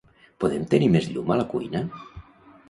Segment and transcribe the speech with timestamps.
[0.43, 1.83] Podem tenir més llum a la cuina?